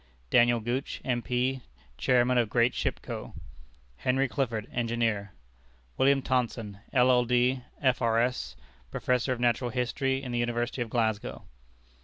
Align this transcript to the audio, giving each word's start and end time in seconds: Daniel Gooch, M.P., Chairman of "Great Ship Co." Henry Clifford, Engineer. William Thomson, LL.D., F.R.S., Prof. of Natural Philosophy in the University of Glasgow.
Daniel 0.31 0.59
Gooch, 0.59 0.99
M.P., 1.05 1.61
Chairman 1.95 2.39
of 2.39 2.49
"Great 2.49 2.73
Ship 2.73 2.99
Co." 3.03 3.35
Henry 3.97 4.27
Clifford, 4.27 4.67
Engineer. 4.71 5.31
William 5.95 6.23
Thomson, 6.23 6.79
LL.D., 6.91 7.61
F.R.S., 7.83 8.55
Prof. 8.89 9.27
of 9.27 9.39
Natural 9.39 9.69
Philosophy 9.69 10.23
in 10.23 10.31
the 10.31 10.39
University 10.39 10.81
of 10.81 10.89
Glasgow. 10.89 11.45